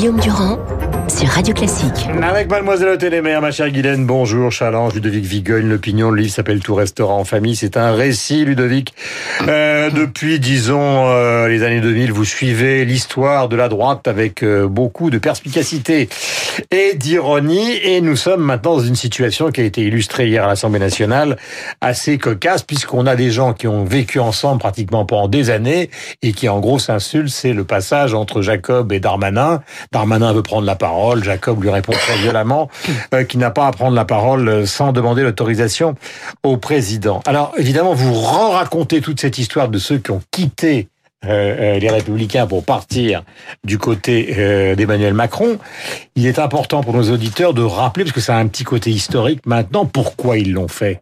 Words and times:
Guillaume 0.00 0.18
Durand 0.18 0.49
Classique. 1.42 2.06
Avec 2.22 2.50
Mademoiselle 2.50 2.98
Télémère, 2.98 3.40
ma 3.40 3.50
chère 3.50 3.70
Guylaine, 3.70 4.04
bonjour, 4.04 4.52
Challenge, 4.52 4.92
Ludovic 4.92 5.24
Vigogne, 5.24 5.68
l'opinion, 5.68 6.10
le 6.10 6.20
livre 6.20 6.34
s'appelle 6.34 6.60
Tout 6.60 6.74
restaurant 6.74 7.18
en 7.18 7.24
famille, 7.24 7.56
c'est 7.56 7.78
un 7.78 7.92
récit, 7.92 8.44
Ludovic. 8.44 8.92
Euh, 9.48 9.88
depuis, 9.88 10.38
disons, 10.38 11.08
euh, 11.08 11.48
les 11.48 11.62
années 11.62 11.80
2000, 11.80 12.12
vous 12.12 12.26
suivez 12.26 12.84
l'histoire 12.84 13.48
de 13.48 13.56
la 13.56 13.68
droite 13.68 14.06
avec 14.06 14.42
euh, 14.42 14.68
beaucoup 14.68 15.08
de 15.08 15.16
perspicacité 15.16 16.10
et 16.70 16.94
d'ironie, 16.94 17.72
et 17.84 18.02
nous 18.02 18.16
sommes 18.16 18.42
maintenant 18.42 18.76
dans 18.76 18.82
une 18.82 18.96
situation 18.96 19.50
qui 19.50 19.62
a 19.62 19.64
été 19.64 19.80
illustrée 19.80 20.28
hier 20.28 20.44
à 20.44 20.48
l'Assemblée 20.48 20.78
nationale, 20.78 21.38
assez 21.80 22.18
cocasse, 22.18 22.62
puisqu'on 22.62 23.06
a 23.06 23.16
des 23.16 23.30
gens 23.30 23.54
qui 23.54 23.66
ont 23.66 23.84
vécu 23.84 24.20
ensemble 24.20 24.60
pratiquement 24.60 25.06
pendant 25.06 25.28
des 25.28 25.48
années, 25.48 25.88
et 26.20 26.32
qui 26.32 26.50
en 26.50 26.60
gros 26.60 26.78
s'insultent, 26.78 27.30
c'est 27.30 27.54
le 27.54 27.64
passage 27.64 28.12
entre 28.12 28.42
Jacob 28.42 28.92
et 28.92 29.00
Darmanin. 29.00 29.62
Darmanin 29.90 30.34
veut 30.34 30.42
prendre 30.42 30.66
la 30.66 30.76
parole, 30.76 31.24
Jacob 31.30 31.62
lui 31.62 31.70
répond 31.70 31.92
très 31.92 32.16
violemment 32.16 32.68
euh, 33.14 33.22
qu'il 33.22 33.38
n'a 33.38 33.52
pas 33.52 33.68
à 33.68 33.70
prendre 33.70 33.94
la 33.94 34.04
parole 34.04 34.48
euh, 34.48 34.66
sans 34.66 34.92
demander 34.92 35.22
l'autorisation 35.22 35.94
au 36.42 36.56
président. 36.56 37.20
Alors 37.24 37.52
évidemment, 37.56 37.94
vous 37.94 38.14
racontez 38.14 39.00
toute 39.00 39.20
cette 39.20 39.38
histoire 39.38 39.68
de 39.68 39.78
ceux 39.78 39.98
qui 39.98 40.10
ont 40.10 40.22
quitté 40.32 40.88
euh, 41.24 41.78
les 41.78 41.88
républicains 41.88 42.48
pour 42.48 42.64
partir 42.64 43.22
du 43.62 43.78
côté 43.78 44.74
d'Emmanuel 44.74 45.14
Macron. 45.14 45.58
Il 46.16 46.26
est 46.26 46.40
important 46.40 46.82
pour 46.82 46.94
nos 46.94 47.12
auditeurs 47.12 47.54
de 47.54 47.62
rappeler, 47.62 48.04
parce 48.04 48.14
que 48.14 48.20
ça 48.20 48.36
a 48.36 48.38
un 48.40 48.48
petit 48.48 48.64
côté 48.64 48.90
historique 48.90 49.46
maintenant, 49.46 49.84
pourquoi 49.86 50.38
ils 50.38 50.52
l'ont 50.52 50.68
fait. 50.68 51.00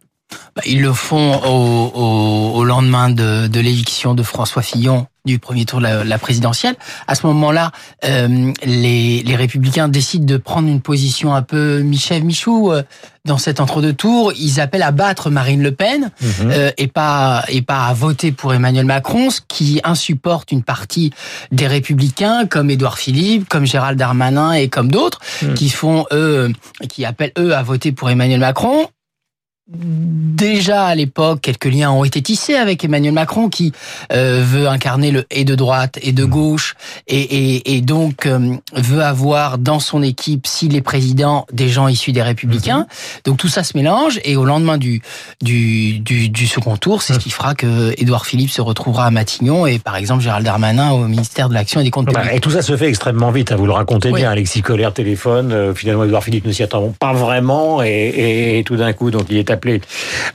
Bah, 0.55 0.61
ils 0.65 0.81
le 0.81 0.93
font 0.93 1.39
au, 1.43 1.91
au, 1.95 2.59
au 2.59 2.63
lendemain 2.63 3.09
de, 3.09 3.47
de 3.47 3.59
l'éviction 3.59 4.13
de 4.13 4.23
François 4.23 4.61
Fillon 4.61 5.07
du 5.25 5.37
premier 5.37 5.65
tour 5.65 5.79
de 5.79 5.83
la, 5.83 6.03
la 6.03 6.17
présidentielle. 6.17 6.75
À 7.07 7.13
ce 7.15 7.27
moment-là, 7.27 7.71
euh, 8.05 8.51
les, 8.63 9.21
les, 9.23 9.35
républicains 9.35 9.87
décident 9.87 10.25
de 10.25 10.37
prendre 10.37 10.67
une 10.67 10.81
position 10.81 11.35
un 11.35 11.41
peu 11.41 11.79
Michel 11.79 12.23
Michou 12.23 12.71
euh, 12.71 12.83
dans 13.25 13.37
cet 13.37 13.59
entre-deux 13.59 13.93
tours. 13.93 14.33
Ils 14.39 14.59
appellent 14.59 14.83
à 14.83 14.91
battre 14.91 15.29
Marine 15.29 15.61
Le 15.61 15.71
Pen 15.71 16.11
mmh. 16.21 16.25
euh, 16.41 16.71
et 16.77 16.87
pas 16.87 17.43
et 17.49 17.61
pas 17.61 17.85
à 17.85 17.93
voter 17.93 18.31
pour 18.31 18.53
Emmanuel 18.53 18.85
Macron, 18.85 19.29
ce 19.29 19.41
qui 19.47 19.81
insupporte 19.83 20.51
une 20.51 20.63
partie 20.63 21.11
des 21.51 21.67
républicains 21.67 22.47
comme 22.47 22.69
Édouard 22.69 22.97
Philippe, 22.97 23.47
comme 23.49 23.65
Gérald 23.65 23.99
Darmanin 23.99 24.53
et 24.53 24.69
comme 24.69 24.89
d'autres 24.89 25.19
mmh. 25.41 25.53
qui 25.53 25.69
font 25.69 26.05
eux 26.11 26.51
qui 26.87 27.05
appellent 27.05 27.33
eux 27.37 27.55
à 27.55 27.61
voter 27.61 27.91
pour 27.91 28.09
Emmanuel 28.09 28.39
Macron 28.39 28.87
déjà 29.71 30.85
à 30.85 30.95
l'époque, 30.95 31.41
quelques 31.41 31.65
liens 31.65 31.91
ont 31.91 32.03
été 32.03 32.21
tissés 32.21 32.55
avec 32.55 32.83
Emmanuel 32.83 33.13
Macron 33.13 33.49
qui 33.49 33.71
euh, 34.11 34.43
veut 34.43 34.67
incarner 34.67 35.11
le 35.11 35.25
et 35.29 35.45
de 35.45 35.53
droite 35.55 35.99
et 36.01 36.11
de 36.11 36.25
gauche 36.25 36.75
et, 37.07 37.19
et, 37.19 37.75
et 37.75 37.81
donc 37.81 38.25
euh, 38.25 38.55
veut 38.73 39.03
avoir 39.03 39.57
dans 39.57 39.79
son 39.79 40.01
équipe, 40.01 40.47
s'il 40.47 40.75
est 40.75 40.81
président, 40.81 41.45
des 41.51 41.69
gens 41.69 41.87
issus 41.87 42.11
des 42.11 42.23
Républicains. 42.23 42.79
Mmh. 42.79 43.21
Donc 43.25 43.37
tout 43.37 43.47
ça 43.47 43.63
se 43.63 43.77
mélange 43.77 44.19
et 44.23 44.35
au 44.35 44.45
lendemain 44.45 44.77
du 44.77 45.01
du, 45.41 45.99
du, 45.99 46.29
du 46.29 46.47
second 46.47 46.77
tour, 46.77 47.01
c'est 47.01 47.13
ce 47.13 47.19
qui 47.19 47.29
fera 47.29 47.53
que 47.53 47.93
Édouard 47.97 48.25
Philippe 48.25 48.49
se 48.49 48.61
retrouvera 48.61 49.05
à 49.05 49.11
Matignon 49.11 49.67
et 49.67 49.77
par 49.77 49.97
exemple 49.97 50.23
Gérald 50.23 50.45
Darmanin 50.45 50.91
au 50.91 51.07
ministère 51.07 51.49
de 51.49 51.53
l'Action 51.53 51.81
et 51.81 51.83
des 51.83 51.91
Comptes 51.91 52.07
publics. 52.07 52.31
Et 52.33 52.39
tout 52.39 52.51
ça 52.51 52.61
se 52.61 52.75
fait 52.75 52.87
extrêmement 52.87 53.31
vite. 53.31 53.51
Hein, 53.51 53.55
vous 53.55 53.65
le 53.65 53.71
racontez 53.71 54.09
oui. 54.09 54.21
bien. 54.21 54.31
Alexis 54.31 54.61
Colère 54.61 54.93
téléphone. 54.93 55.51
Euh, 55.51 55.75
finalement, 55.75 56.03
Édouard 56.03 56.23
Philippe 56.23 56.45
ne 56.45 56.51
s'y 56.51 56.63
attend 56.63 56.93
pas 56.99 57.13
vraiment 57.13 57.83
et, 57.83 57.87
et, 57.87 58.59
et 58.59 58.63
tout 58.63 58.75
d'un 58.75 58.93
coup, 58.93 59.11
donc 59.11 59.25
il 59.29 59.37
est 59.37 59.51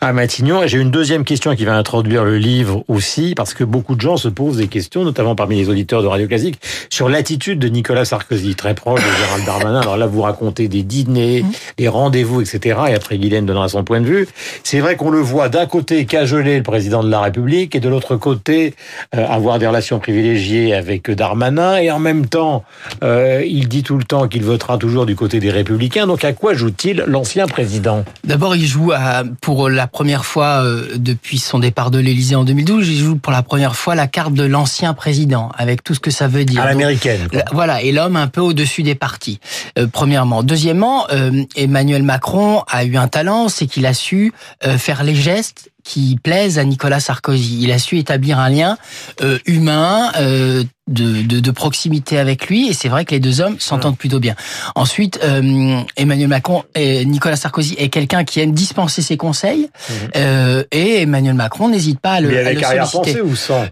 à 0.00 0.12
Matignon. 0.12 0.62
Et 0.62 0.69
j'ai 0.69 0.78
une 0.78 0.91
deuxième 0.91 1.25
question 1.25 1.55
qui 1.55 1.64
va 1.64 1.77
introduire 1.77 2.25
le 2.25 2.39
livre 2.39 2.84
aussi, 2.89 3.34
parce 3.36 3.55
que 3.55 3.64
beaucoup 3.64 3.94
de 3.94 4.00
gens 4.00 4.16
se 4.16 4.28
posent 4.28 4.56
des 4.56 4.69
questions, 4.69 5.05
notamment 5.05 5.34
parmi 5.34 5.56
les 5.56 5.69
auditeurs 5.69 6.03
de 6.03 6.06
Radio 6.06 6.27
Classique, 6.27 6.61
sur 6.91 7.08
l'attitude 7.08 7.58
de 7.58 7.69
Nicolas 7.69 8.05
Sarkozy, 8.05 8.54
très 8.54 8.75
proche 8.75 9.00
de 9.00 9.16
Gérald 9.19 9.44
Darmanin. 9.47 9.81
Alors 9.81 9.97
là, 9.97 10.06
vous 10.06 10.22
racontez 10.22 10.69
des 10.69 10.82
dîners, 10.82 11.44
des 11.76 11.88
rendez-vous, 11.88 12.41
etc. 12.41 12.78
Et 12.88 12.94
après, 12.94 13.19
Guylaine 13.19 13.47
donnera 13.47 13.69
son 13.69 13.84
point 13.84 14.00
de 14.00 14.06
vue. 14.06 14.28
C'est 14.62 14.81
vrai 14.81 14.97
qu'on 14.97 15.10
le 15.10 15.21
voit 15.21 15.49
d'un 15.49 15.66
côté 15.66 16.04
cajoler 16.06 16.56
le 16.56 16.62
président 16.62 17.03
de 17.03 17.10
la 17.10 17.20
République 17.20 17.75
et 17.75 17.81
de 17.81 17.88
l'autre 17.88 18.16
côté 18.16 18.75
euh, 19.15 19.26
avoir 19.26 19.59
des 19.59 19.66
relations 19.66 19.99
privilégiées 19.99 20.75
avec 20.75 21.10
Darmanin. 21.10 21.76
Et 21.76 21.91
en 21.91 21.99
même 21.99 22.26
temps, 22.26 22.65
euh, 23.03 23.43
il 23.47 23.69
dit 23.69 23.82
tout 23.82 23.97
le 23.97 24.04
temps 24.04 24.28
qu'il 24.28 24.43
votera 24.43 24.78
toujours 24.78 25.06
du 25.06 25.16
côté 25.16 25.41
des 25.41 25.50
Républicains. 25.50 26.06
Donc 26.06 26.25
à 26.25 26.32
quoi 26.32 26.54
joue-t-il 26.54 27.04
l'ancien 27.06 27.47
président? 27.47 28.04
D'abord, 28.25 28.56
il 28.56 28.66
joue 28.66 28.93
à, 28.93 29.13
pour 29.41 29.69
la 29.69 29.86
première 29.86 30.25
fois 30.25 30.64
euh, 30.64 30.97
depuis 30.97 31.38
son 31.38 31.58
départ 31.58 31.91
de 31.91 31.98
l'Élysée 31.98 32.34
en 32.34 32.44
2012, 32.44 32.88
il 32.88 32.98
joue 32.98 33.16
pour 33.16 33.32
la 33.32 33.42
première 33.42 33.76
fois 33.76 33.94
la 33.94 34.06
carte 34.06 34.34
de 34.34 34.44
l'ancien 34.44 34.94
président, 34.94 35.50
avec 35.56 35.84
tout 35.84 35.94
ce 35.94 36.00
que 36.00 36.10
ça 36.10 36.26
veut 36.26 36.44
dire. 36.44 36.62
À 36.62 36.66
l'américaine. 36.66 37.28
Voilà, 37.52 37.82
et 37.82 37.92
l'homme 37.92 38.16
un 38.16 38.28
peu 38.28 38.41
au-dessus 38.41 38.82
des 38.82 38.94
partis. 38.94 39.41
Euh, 39.78 39.86
premièrement. 39.91 40.42
Deuxièmement, 40.42 41.06
euh, 41.10 41.44
Emmanuel 41.56 42.02
Macron 42.02 42.62
a 42.69 42.84
eu 42.84 42.97
un 42.97 43.08
talent, 43.08 43.48
c'est 43.48 43.66
qu'il 43.66 43.86
a 43.86 43.94
su 43.94 44.32
euh, 44.64 44.78
faire 44.78 45.04
les 45.04 45.14
gestes 45.14 45.70
qui 45.84 46.19
plaisent 46.21 46.59
à 46.59 46.65
Nicolas 46.65 46.99
Sarkozy. 46.99 47.59
Il 47.61 47.71
a 47.71 47.78
su 47.78 47.99
établir 47.99 48.39
un 48.39 48.49
lien 48.49 48.78
euh, 49.22 49.39
humain, 49.47 50.11
euh, 50.19 50.65
de, 50.87 51.22
de, 51.22 51.41
de, 51.41 51.50
proximité 51.50 52.19
avec 52.19 52.49
lui, 52.49 52.69
et 52.69 52.72
c'est 52.72 52.89
vrai 52.89 53.05
que 53.05 53.12
les 53.12 53.21
deux 53.21 53.41
hommes 53.41 53.56
s'entendent 53.61 53.97
plutôt 53.97 54.19
bien. 54.19 54.34
Ensuite, 54.75 55.21
euh, 55.23 55.81
Emmanuel 55.97 56.28
Macron 56.28 56.65
et 56.75 57.05
Nicolas 57.05 57.37
Sarkozy 57.37 57.75
est 57.78 57.91
quelqu'un 57.91 58.25
qui 58.25 58.41
aime 58.41 58.53
dispenser 58.53 59.03
ses 59.03 59.17
conseils, 59.17 59.69
mmh. 59.89 59.93
et 60.73 61.03
Emmanuel 61.03 61.34
Macron 61.34 61.69
n'hésite 61.69 62.00
pas 62.00 62.15
à 62.15 62.21
le, 62.21 62.28
Mais 62.28 62.39
avec 62.39 62.62
à 62.62 62.75
le 62.75 62.84
solliciter. 62.87 63.21
ou 63.21 63.37
sans? 63.37 63.67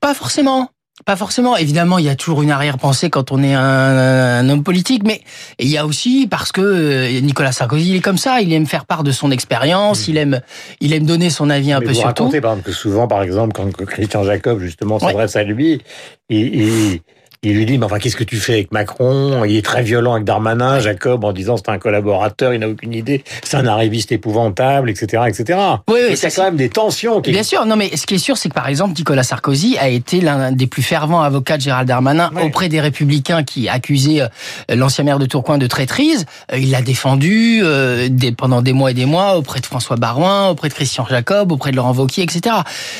Pas 0.00 0.14
forcément. 0.14 0.70
Pas 1.06 1.16
forcément. 1.16 1.56
Évidemment, 1.56 1.98
il 1.98 2.04
y 2.04 2.08
a 2.10 2.14
toujours 2.14 2.42
une 2.42 2.50
arrière-pensée 2.50 3.10
quand 3.10 3.32
on 3.32 3.42
est 3.42 3.54
un, 3.54 3.60
un, 3.60 4.48
homme 4.48 4.62
politique, 4.62 5.02
mais 5.04 5.22
il 5.58 5.68
y 5.68 5.78
a 5.78 5.86
aussi 5.86 6.28
parce 6.30 6.52
que 6.52 7.18
Nicolas 7.20 7.50
Sarkozy, 7.50 7.90
il 7.90 7.96
est 7.96 8.00
comme 8.00 8.18
ça. 8.18 8.40
Il 8.40 8.52
aime 8.52 8.66
faire 8.66 8.84
part 8.84 9.02
de 9.02 9.10
son 9.10 9.30
expérience. 9.30 10.06
Mmh. 10.06 10.10
Il 10.10 10.16
aime, 10.18 10.40
il 10.80 10.92
aime 10.92 11.06
donner 11.06 11.30
son 11.30 11.50
avis 11.50 11.72
un 11.72 11.80
mais 11.80 11.86
peu 11.86 11.92
vous 11.92 11.98
sur 11.98 12.06
racontez, 12.06 12.36
tout. 12.36 12.42
Par 12.42 12.52
exemple, 12.52 12.68
que 12.68 12.72
souvent, 12.76 13.08
par 13.08 13.22
exemple, 13.22 13.52
quand 13.54 13.72
Christian 13.86 14.22
Jacob 14.22 14.60
justement 14.60 14.98
s'adresse 14.98 15.34
ouais. 15.34 15.40
à 15.40 15.44
lui, 15.44 15.80
il, 16.28 16.54
il, 16.54 17.00
il 17.44 17.56
lui 17.56 17.66
dit, 17.66 17.76
mais 17.76 17.86
enfin, 17.86 17.98
qu'est-ce 17.98 18.14
que 18.14 18.22
tu 18.22 18.36
fais 18.36 18.52
avec 18.52 18.70
Macron? 18.70 19.44
Il 19.44 19.56
est 19.56 19.64
très 19.64 19.82
violent 19.82 20.12
avec 20.12 20.24
Darmanin, 20.24 20.78
Jacob, 20.78 21.24
en 21.24 21.32
disant 21.32 21.56
c'est 21.56 21.70
un 21.70 21.78
collaborateur, 21.78 22.54
il 22.54 22.60
n'a 22.60 22.68
aucune 22.68 22.94
idée, 22.94 23.24
c'est 23.42 23.56
un 23.56 23.66
arriviste 23.66 24.12
épouvantable, 24.12 24.88
etc., 24.88 25.24
etc. 25.26 25.58
Oui, 25.88 25.98
oui, 26.08 26.16
c'est 26.16 26.30
quand 26.30 26.44
même 26.44 26.56
des 26.56 26.68
tensions. 26.68 27.20
Qui... 27.20 27.32
Bien 27.32 27.42
sûr, 27.42 27.66
non, 27.66 27.74
mais 27.74 27.96
ce 27.96 28.06
qui 28.06 28.14
est 28.14 28.18
sûr, 28.18 28.36
c'est 28.36 28.48
que 28.48 28.54
par 28.54 28.68
exemple, 28.68 28.94
Nicolas 28.96 29.24
Sarkozy 29.24 29.76
a 29.76 29.88
été 29.88 30.20
l'un 30.20 30.52
des 30.52 30.68
plus 30.68 30.82
fervents 30.82 31.20
avocats 31.20 31.56
de 31.56 31.62
Gérald 31.62 31.88
Darmanin 31.88 32.30
oui. 32.36 32.42
auprès 32.44 32.68
des 32.68 32.80
Républicains 32.80 33.42
qui 33.42 33.68
accusaient 33.68 34.20
euh, 34.20 34.28
l'ancien 34.76 35.02
maire 35.02 35.18
de 35.18 35.26
Tourcoing 35.26 35.58
de 35.58 35.66
traîtrise. 35.66 36.26
Euh, 36.52 36.58
il 36.58 36.70
l'a 36.70 36.80
défendu 36.80 37.58
euh, 37.64 38.08
pendant 38.38 38.62
des 38.62 38.72
mois 38.72 38.92
et 38.92 38.94
des 38.94 39.04
mois 39.04 39.36
auprès 39.36 39.58
de 39.58 39.66
François 39.66 39.96
Barouin, 39.96 40.50
auprès 40.50 40.68
de 40.68 40.74
Christian 40.74 41.06
Jacob, 41.10 41.50
auprès 41.50 41.72
de 41.72 41.76
Laurent 41.76 41.92
Wauquiez, 41.92 42.22
etc. 42.22 42.54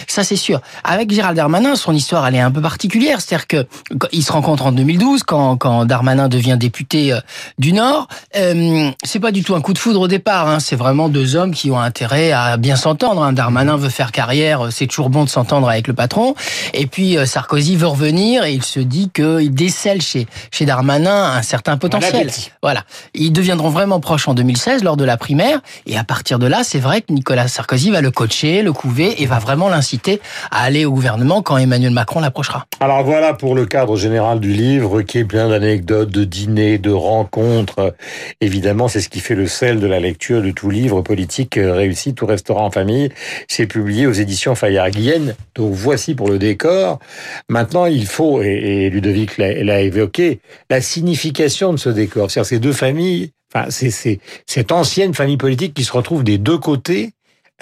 Ça, 0.08 0.24
c'est 0.24 0.34
sûr. 0.34 0.60
Avec 0.82 1.12
Gérald 1.12 1.36
Darmanin, 1.36 1.76
son 1.76 1.92
histoire, 1.92 2.26
elle 2.26 2.34
est 2.34 2.40
un 2.40 2.50
peu 2.50 2.60
particulière, 2.60 3.20
c'est-à-dire 3.20 3.46
que 3.46 3.66
il 4.10 4.31
se 4.32 4.34
rencontre 4.34 4.64
en 4.64 4.72
2012 4.72 5.24
quand, 5.24 5.58
quand 5.58 5.84
Darmanin 5.84 6.28
devient 6.28 6.56
député 6.58 7.12
euh, 7.12 7.20
du 7.58 7.74
Nord. 7.74 8.08
Euh, 8.34 8.90
c'est 9.04 9.20
pas 9.20 9.30
du 9.30 9.44
tout 9.44 9.54
un 9.54 9.60
coup 9.60 9.74
de 9.74 9.78
foudre 9.78 10.00
au 10.00 10.08
départ. 10.08 10.48
Hein. 10.48 10.58
C'est 10.58 10.74
vraiment 10.74 11.10
deux 11.10 11.36
hommes 11.36 11.52
qui 11.52 11.70
ont 11.70 11.78
intérêt 11.78 12.32
à 12.32 12.56
bien 12.56 12.76
s'entendre. 12.76 13.22
Hein. 13.22 13.34
Darmanin 13.34 13.76
veut 13.76 13.90
faire 13.90 14.10
carrière, 14.10 14.68
c'est 14.70 14.86
toujours 14.86 15.10
bon 15.10 15.24
de 15.24 15.28
s'entendre 15.28 15.68
avec 15.68 15.86
le 15.86 15.92
patron. 15.92 16.34
Et 16.72 16.86
puis 16.86 17.18
euh, 17.18 17.26
Sarkozy 17.26 17.76
veut 17.76 17.88
revenir 17.88 18.44
et 18.44 18.54
il 18.54 18.62
se 18.62 18.80
dit 18.80 19.10
qu'il 19.14 19.52
décèle 19.52 20.00
chez 20.00 20.26
chez 20.50 20.64
Darmanin 20.64 21.34
un 21.34 21.42
certain 21.42 21.76
potentiel. 21.76 22.30
Voilà. 22.62 22.84
Ils 23.12 23.32
deviendront 23.32 23.68
vraiment 23.68 24.00
proches 24.00 24.28
en 24.28 24.34
2016 24.34 24.82
lors 24.82 24.96
de 24.96 25.04
la 25.04 25.18
primaire. 25.18 25.60
Et 25.84 25.98
à 25.98 26.04
partir 26.04 26.38
de 26.38 26.46
là, 26.46 26.64
c'est 26.64 26.80
vrai 26.80 27.02
que 27.02 27.12
Nicolas 27.12 27.48
Sarkozy 27.48 27.90
va 27.90 28.00
le 28.00 28.10
coacher, 28.10 28.62
le 28.62 28.72
couver 28.72 29.22
et 29.22 29.26
va 29.26 29.38
vraiment 29.38 29.68
l'inciter 29.68 30.22
à 30.50 30.62
aller 30.62 30.86
au 30.86 30.92
gouvernement 30.92 31.42
quand 31.42 31.58
Emmanuel 31.58 31.92
Macron 31.92 32.20
l'approchera. 32.20 32.64
Alors 32.80 33.04
voilà 33.04 33.34
pour 33.34 33.54
le 33.54 33.66
cadre 33.66 33.94
général 33.96 34.21
du 34.40 34.52
livre 34.52 35.02
qui 35.02 35.18
est 35.18 35.24
plein 35.24 35.48
d'anecdotes, 35.48 36.10
de 36.10 36.24
dîners, 36.24 36.78
de 36.78 36.90
rencontres. 36.90 37.94
Évidemment, 38.40 38.88
c'est 38.88 39.00
ce 39.00 39.08
qui 39.08 39.20
fait 39.20 39.34
le 39.34 39.46
sel 39.46 39.80
de 39.80 39.86
la 39.86 40.00
lecture 40.00 40.42
de 40.42 40.50
tout 40.50 40.70
livre 40.70 41.02
politique 41.02 41.58
réussi, 41.60 42.14
tout 42.14 42.26
restaurant 42.26 42.66
en 42.66 42.70
famille. 42.70 43.10
C'est 43.48 43.66
publié 43.66 44.06
aux 44.06 44.12
éditions 44.12 44.54
Fayard-Guienne. 44.54 45.34
Donc 45.54 45.72
voici 45.72 46.14
pour 46.14 46.28
le 46.28 46.38
décor. 46.38 47.00
Maintenant, 47.48 47.86
il 47.86 48.06
faut, 48.06 48.42
et, 48.42 48.86
et 48.86 48.90
Ludovic 48.90 49.38
l'a 49.38 49.80
évoqué, 49.80 50.40
la 50.70 50.80
signification 50.80 51.72
de 51.72 51.78
ce 51.78 51.88
décor. 51.88 52.30
C'est-à-dire 52.30 52.48
ces 52.48 52.58
deux 52.60 52.72
familles, 52.72 53.32
enfin, 53.52 53.66
c'est 53.70 54.20
cette 54.46 54.72
ancienne 54.72 55.14
famille 55.14 55.36
politique 55.36 55.74
qui 55.74 55.84
se 55.84 55.92
retrouve 55.92 56.22
des 56.22 56.38
deux 56.38 56.58
côtés 56.58 57.10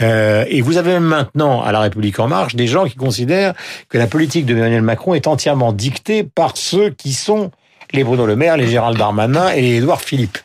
euh, 0.03 0.45
et 0.49 0.61
vous 0.61 0.77
avez 0.77 0.93
même 0.93 1.05
maintenant, 1.05 1.63
à 1.63 1.73
La 1.73 1.81
République 1.81 2.19
En 2.19 2.29
Marche, 2.29 2.55
des 2.55 2.67
gens 2.67 2.87
qui 2.87 2.97
considèrent 2.97 3.55
que 3.89 3.99
la 3.99 4.07
politique 4.07 4.47
de 4.47 4.57
Emmanuel 4.57 4.83
Macron 4.83 5.15
est 5.15 5.27
entièrement 5.27 5.73
dictée 5.73 6.25
par 6.25 6.57
ceux 6.57 6.91
qui 6.91 7.13
sont 7.13 7.51
les 7.93 8.05
Bruno 8.05 8.27
Le 8.27 8.37
Maire, 8.37 8.57
les 8.57 8.69
Gérald 8.69 8.97
Darmanin 8.97 9.51
et 9.51 9.61
les 9.61 9.77
Édouard 9.77 10.01
Philippe. 10.01 10.39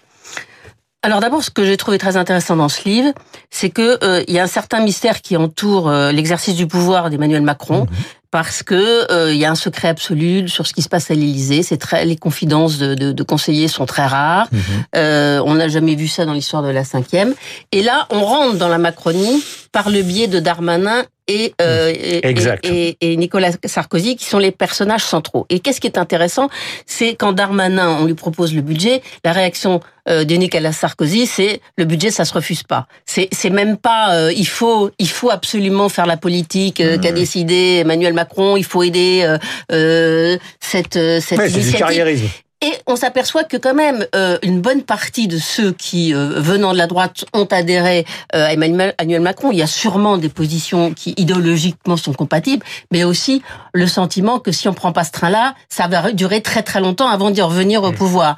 Alors 1.03 1.19
d'abord, 1.19 1.43
ce 1.43 1.51
que 1.51 1.63
j'ai 1.63 1.77
trouvé 1.77 1.99
très 1.99 2.17
intéressant 2.17 2.55
dans 2.55 2.69
ce 2.69 2.83
livre, 2.89 3.13
c'est 3.51 3.69
que 3.69 4.03
euh, 4.03 4.23
il 4.27 4.33
y 4.33 4.39
a 4.39 4.43
un 4.43 4.47
certain 4.47 4.83
mystère 4.83 5.21
qui 5.21 5.37
entoure 5.37 5.87
euh, 5.87 6.11
l'exercice 6.11 6.55
du 6.55 6.65
pouvoir 6.65 7.11
d'Emmanuel 7.11 7.43
Macron. 7.43 7.83
Mmh 7.83 7.95
parce 8.35 8.63
que 8.63 9.09
euh, 9.13 9.33
il 9.33 9.39
y 9.39 9.45
a 9.45 9.49
un 9.49 9.55
secret 9.55 9.87
absolu 9.87 10.49
sur 10.49 10.67
ce 10.67 10.73
qui 10.73 10.81
se 10.81 10.89
passe 10.89 11.09
à 11.09 11.13
l'Élysée. 11.13 11.63
C'est 11.63 11.77
très 11.77 12.03
les 12.03 12.17
confidences 12.17 12.77
de, 12.77 12.93
de, 12.93 13.13
de, 13.13 13.23
conseillers 13.23 13.69
sont 13.69 13.85
très 13.85 14.05
rares. 14.05 14.49
Mhm. 14.51 14.61
Euh, 14.97 15.41
on 15.45 15.53
n'a 15.53 15.69
jamais 15.69 15.95
vu 15.95 16.09
ça 16.09 16.25
dans 16.25 16.33
l'histoire 16.33 16.61
de 16.61 16.67
la 16.67 16.83
cinquième. 16.83 17.33
Et 17.71 17.81
là, 17.81 18.07
on 18.09 18.25
rentre 18.25 18.57
dans 18.57 18.67
la 18.67 18.77
Macronie 18.77 19.41
par 19.75 19.89
le 19.89 20.03
biais 20.03 20.27
de 20.27 20.39
Darmanin 20.39 21.03
et, 21.27 21.53
euh, 21.61 21.91
et, 21.93 22.25
Exact. 22.25 22.65
et, 22.65 22.95
et 23.01 23.17
Nicolas 23.17 23.51
Sarkozy, 23.65 24.15
qui 24.15 24.23
sont 24.23 24.37
les 24.37 24.51
personnages 24.51 25.03
centraux. 25.03 25.45
Et 25.49 25.59
qu'est-ce 25.59 25.81
qui 25.81 25.87
est 25.87 25.97
intéressant, 25.97 26.47
c'est 26.85 27.15
quand 27.15 27.33
Darmanin, 27.33 27.97
on 27.99 28.05
lui 28.05 28.13
propose 28.13 28.53
le 28.55 28.61
budget, 28.61 29.01
la 29.25 29.33
réaction 29.33 29.81
euh, 30.07 30.23
de 30.23 30.33
Nicolas 30.35 30.71
Sarkozy, 30.71 31.25
c'est 31.25 31.59
le 31.77 31.83
budget, 31.83 32.09
ça 32.09 32.23
se 32.23 32.33
refuse 32.33 32.63
pas. 32.63 32.87
C'est 33.05 33.27
c'est 33.33 33.49
même 33.49 33.75
pas, 33.75 34.15
euh, 34.15 34.31
il 34.33 34.47
faut 34.47 34.91
il 34.97 35.09
faut 35.09 35.29
absolument 35.29 35.89
faire 35.89 36.05
la 36.05 36.15
politique 36.15 36.79
euh, 36.79 36.97
qu'a 36.97 37.11
décidé 37.11 37.81
Emmanuel 37.81 38.13
Macron, 38.13 38.55
il 38.55 38.63
faut 38.63 38.81
aider 38.81 39.23
euh, 39.23 39.37
euh, 39.73 40.37
cette 40.61 40.95
euh, 40.95 41.19
cette 41.19 41.39
Ouais, 41.39 41.49
initiative. 41.51 42.29
Et 42.61 42.71
on 42.87 42.95
s'aperçoit 42.95 43.43
que 43.43 43.57
quand 43.57 43.73
même 43.73 44.07
euh, 44.15 44.37
une 44.41 44.61
bonne 44.61 44.81
partie 44.81 45.27
de 45.27 45.37
ceux 45.37 45.73
qui, 45.73 46.13
euh, 46.13 46.39
venant 46.39 46.71
de 46.71 46.77
la 46.77 46.87
droite, 46.87 47.25
ont 47.33 47.45
adhéré 47.45 48.05
euh, 48.33 48.45
à 48.45 48.53
Emmanuel 48.53 48.95
Emmanuel 48.97 49.21
Macron, 49.21 49.51
il 49.51 49.57
y 49.57 49.61
a 49.61 49.67
sûrement 49.67 50.17
des 50.17 50.29
positions 50.29 50.93
qui 50.93 51.13
idéologiquement 51.17 51.97
sont 51.97 52.13
compatibles, 52.13 52.65
mais 52.91 53.03
aussi 53.03 53.43
le 53.73 53.87
sentiment 53.87 54.39
que 54.39 54.51
si 54.51 54.69
on 54.69 54.73
prend 54.73 54.93
pas 54.93 55.03
ce 55.03 55.11
train-là, 55.11 55.53
ça 55.69 55.87
va 55.87 56.11
durer 56.13 56.41
très 56.41 56.63
très 56.63 56.79
longtemps 56.79 57.07
avant 57.07 57.29
d'y 57.29 57.41
revenir 57.41 57.83
au 57.83 57.91
pouvoir. 57.91 58.37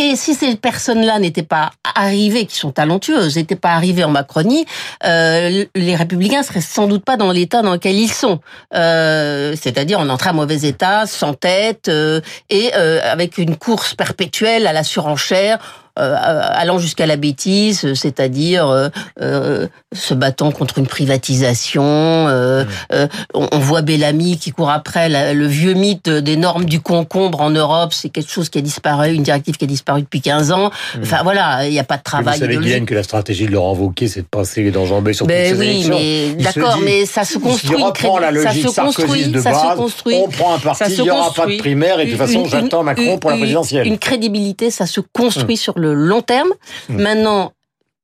Et 0.00 0.14
si 0.14 0.34
ces 0.34 0.54
personnes-là 0.54 1.18
n'étaient 1.18 1.42
pas 1.42 1.72
arrivées, 1.96 2.46
qui 2.46 2.56
sont 2.56 2.70
talentueuses, 2.70 3.34
n'étaient 3.36 3.56
pas 3.56 3.72
arrivées 3.72 4.04
en 4.04 4.10
Macronie, 4.10 4.64
euh, 5.04 5.64
les 5.74 5.96
Républicains 5.96 6.44
seraient 6.44 6.60
sans 6.60 6.86
doute 6.86 7.04
pas 7.04 7.16
dans 7.16 7.32
l'état 7.32 7.62
dans 7.62 7.72
lequel 7.72 7.96
ils 7.96 8.12
sont. 8.12 8.38
Euh, 8.74 9.56
C'est-à-dire 9.60 9.98
en 9.98 10.16
très 10.16 10.32
mauvais 10.32 10.62
état, 10.62 11.06
sans 11.06 11.34
tête, 11.34 11.88
euh, 11.88 12.20
et 12.48 12.70
euh, 12.76 13.00
avec 13.02 13.38
une 13.38 13.56
course 13.56 13.94
perpétuelle 13.94 14.68
à 14.68 14.72
la 14.72 14.84
surenchère, 14.84 15.58
allant 15.98 16.78
jusqu'à 16.78 17.06
la 17.06 17.16
bêtise, 17.16 17.92
c'est-à-dire 17.94 18.66
euh, 18.68 18.88
euh, 19.20 19.66
se 19.94 20.14
battant 20.14 20.50
contre 20.52 20.78
une 20.78 20.86
privatisation. 20.86 21.82
euh, 22.28 22.64
euh, 22.92 23.06
on, 23.34 23.58
voit 23.58 23.82
Bellamy 23.82 24.38
qui 24.38 24.50
court 24.52 24.70
après 24.70 25.08
la- 25.08 25.34
le 25.34 25.46
vieux 25.46 25.74
mythe 25.74 26.08
des 26.08 26.36
normes 26.36 26.64
du 26.64 26.80
concombre 26.80 27.40
en 27.40 27.50
Europe. 27.50 27.92
C'est 27.92 28.08
quelque 28.08 28.30
chose 28.30 28.48
qui 28.48 28.58
a 28.58 28.60
disparu, 28.60 29.12
une 29.14 29.22
directive 29.22 29.56
qui 29.56 29.64
a 29.64 29.68
disparu 29.68 30.02
depuis 30.02 30.20
15 30.20 30.52
ans. 30.52 30.70
Enfin 31.02 31.20
voilà, 31.22 31.66
il 31.66 31.72
n'y 31.72 31.78
a 31.78 31.84
pas 31.84 31.96
de 31.96 32.00
Vous 32.00 32.04
travail 32.04 32.34
savez, 32.38 32.46
idéologique. 32.54 32.68
Guylaine, 32.72 32.86
que 32.86 32.94
la 32.94 33.02
stratégie 33.02 33.46
de 33.46 33.52
Laurent 33.52 33.74
Wauquiez, 33.74 34.08
c'est 34.08 34.22
de 34.22 34.26
passer 34.26 34.62
les 34.62 34.76
enjambées 34.76 35.12
sur 35.12 35.26
Ben 35.26 35.50
toutes 35.50 35.58
ces 35.60 35.66
oui, 35.66 35.70
élections. 35.74 35.98
mais 35.98 36.42
d'accord, 36.44 36.78
mais 36.84 37.06
ça 37.06 37.24
se 37.24 37.38
construit. 37.38 37.82
reprend 37.82 38.18
la 38.18 38.32
ça 38.42 38.52
se 38.52 38.80
construit, 38.80 39.28
de 39.28 39.40
ça 39.40 39.50
base, 39.52 39.70
se 39.72 39.76
construit. 39.76 40.14
on 40.16 40.28
prend 40.28 40.54
un 40.54 40.58
parti, 40.58 40.84
ça 40.84 40.90
il 40.90 41.02
n'y 41.02 41.10
aura 41.10 41.32
pas 41.32 41.46
de 41.46 41.56
primaire, 41.58 42.00
et 42.00 42.06
de 42.06 42.10
toute 42.10 42.18
façon, 42.18 42.44
j'attends 42.46 42.80
une- 42.80 42.86
Macron 42.86 43.18
pour 43.18 43.30
la 43.30 43.36
présidentielle. 43.36 43.86
Une 43.86 43.98
crédibilité, 43.98 44.70
ça 44.70 44.86
se 44.86 45.00
construit 45.00 45.56
sur 45.56 45.78
le 45.94 46.06
long 46.06 46.22
terme. 46.22 46.50
Hum. 46.90 47.00
Maintenant, 47.00 47.52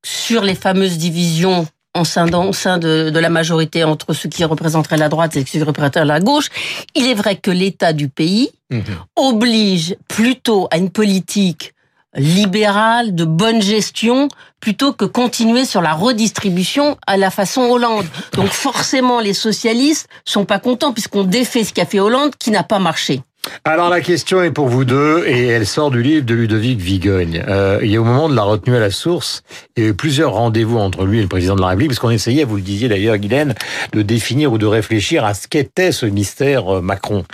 sur 0.05 0.43
les 0.43 0.55
fameuses 0.55 0.99
divisions 0.99 1.67
en 1.95 2.05
sein, 2.05 2.27
dans- 2.27 2.47
au 2.49 2.53
sein 2.53 2.79
de, 2.79 3.11
de 3.11 3.19
la 3.21 3.31
majorité 3.31 3.85
entre 3.85 4.13
ceux 4.15 4.29
qui 4.29 4.45
représenteraient 4.45 4.97
la 4.97 5.09
droite 5.09 5.37
et 5.37 5.41
ceux 5.41 5.45
qui 5.45 5.63
représenteraient 5.63 6.05
la 6.05 6.21
gauche, 6.21 6.49
il 6.95 7.07
est 7.07 7.15
vrai 7.15 7.37
que 7.37 7.51
l'état 7.53 7.93
du 7.93 8.09
pays 8.09 8.51
Mhm. 8.71 8.83
oblige 9.17 9.97
plutôt 10.09 10.67
à 10.73 10.79
une 10.79 10.91
politique 10.91 11.73
libérale, 12.17 13.15
de 13.15 13.25
bonne 13.25 13.61
gestion, 13.63 14.29
plutôt 14.61 14.93
que 14.93 15.05
continuer 15.05 15.65
sur 15.65 15.83
la 15.83 15.93
redistribution 15.95 16.97
à 17.07 17.17
la 17.17 17.31
façon 17.31 17.63
Hollande. 17.63 18.07
Donc 18.35 18.49
forcément, 18.51 19.21
les 19.21 19.35
socialistes 19.35 20.09
sont 20.25 20.45
pas 20.45 20.59
contents 20.59 20.93
puisqu'on 20.93 21.25
défait 21.25 21.65
ce 21.65 21.73
qu'a 21.73 21.87
fait 21.87 22.01
Hollande 22.01 22.33
qui 22.39 22.51
n'a 22.51 22.63
pas 22.63 22.79
marché. 22.79 23.21
Alors 23.65 23.89
la 23.89 24.01
question 24.01 24.43
est 24.43 24.51
pour 24.51 24.69
vous 24.69 24.85
deux 24.85 25.25
et 25.27 25.47
elle 25.47 25.67
sort 25.67 25.91
du 25.91 26.03
livre 26.03 26.25
de 26.25 26.35
Ludovic 26.35 26.81
Vigogne. 26.81 27.43
Euh, 27.49 27.81
il 27.83 27.91
y 27.91 27.97
a 27.97 28.01
au 28.01 28.05
moment 28.05 28.29
de 28.29 28.35
la 28.35 28.43
retenue 28.43 28.77
à 28.77 28.81
la 28.81 28.91
source, 28.91 29.43
il 29.77 29.83
y 29.83 29.87
a 29.87 29.91
eu 29.91 29.95
plusieurs 29.95 30.33
rendez-vous 30.33 30.79
entre 30.79 31.05
lui 31.05 31.19
et 31.19 31.23
le 31.23 31.29
président 31.29 31.57
de 31.57 31.61
la 31.61 31.69
République, 31.69 31.91
parce 31.91 31.99
qu'on 31.99 32.11
essayait, 32.11 32.45
vous 32.45 32.57
le 32.57 32.63
disiez 32.63 32.89
d'ailleurs, 32.89 33.17
Guylaine, 33.17 33.55
de 33.93 34.03
définir 34.03 34.53
ou 34.53 34.59
de 34.59 34.67
réfléchir 34.67 35.25
à 35.25 35.35
ce 35.35 35.49
qu'était 35.49 35.93
ce 35.93 36.07
mystère 36.07 36.77
euh, 36.77 36.81
Macron. 36.81 37.25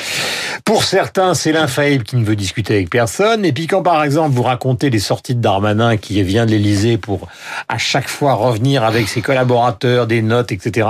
Pour 0.64 0.84
certains, 0.84 1.34
c'est 1.34 1.52
l'infaillible 1.52 2.04
qui 2.04 2.16
ne 2.16 2.24
veut 2.24 2.36
discuter 2.36 2.74
avec 2.74 2.90
personne. 2.90 3.44
Et 3.44 3.52
puis 3.52 3.66
quand, 3.66 3.82
par 3.82 4.02
exemple, 4.04 4.34
vous 4.34 4.42
racontez 4.42 4.90
les 4.90 4.98
sorties 4.98 5.34
de 5.34 5.40
Darmanin 5.40 5.96
qui 5.96 6.22
vient 6.22 6.46
de 6.46 6.50
l'Élysée 6.50 6.98
pour 6.98 7.28
à 7.68 7.78
chaque 7.78 8.08
fois 8.08 8.34
revenir 8.34 8.84
avec 8.84 9.08
ses 9.08 9.22
collaborateurs, 9.22 10.06
des 10.06 10.22
notes, 10.22 10.52
etc., 10.52 10.88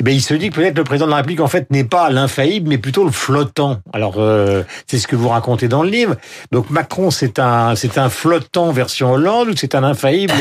eh 0.00 0.02
ben, 0.02 0.14
il 0.14 0.22
se 0.22 0.34
dit 0.34 0.50
que 0.50 0.56
peut-être 0.56 0.76
le 0.76 0.84
président 0.84 1.06
de 1.06 1.10
la 1.10 1.16
République, 1.18 1.40
en 1.40 1.48
fait, 1.48 1.70
n'est 1.70 1.84
pas 1.84 2.10
l'infaillible, 2.10 2.68
mais 2.68 2.78
plutôt 2.78 3.04
le 3.04 3.10
flottant. 3.10 3.80
Alors, 3.92 4.14
euh, 4.18 4.62
c'est 4.86 4.98
ce 4.98 5.06
que 5.06 5.16
vous 5.16 5.28
racontez 5.28 5.68
dans 5.68 5.82
le 5.82 5.90
livre. 5.90 6.16
Donc, 6.50 6.70
Macron, 6.70 7.10
c'est 7.10 7.38
un, 7.38 7.74
c'est 7.76 7.98
un 7.98 8.08
flottant 8.08 8.72
version 8.72 9.12
Hollande 9.12 9.48
ou 9.48 9.56
c'est 9.56 9.74
un 9.74 9.84
infaillible 9.84 10.34